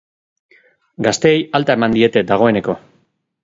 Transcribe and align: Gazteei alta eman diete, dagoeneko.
Gazteei 1.09 1.35
alta 1.61 1.77
eman 1.79 1.95
diete, 1.99 2.27
dagoeneko. 2.33 2.81